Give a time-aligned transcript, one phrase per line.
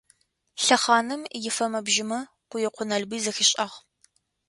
[0.63, 2.19] Лъэхъаным ифэмэ-бжьымэ
[2.49, 3.75] Къуекъо Налбый зэхишӏагъ.